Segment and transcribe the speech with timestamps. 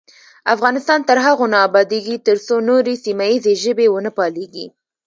[0.55, 4.65] افغانستان تر هغو نه ابادیږي، ترڅو نورې سیمه ییزې ژبې ونه پالیږي.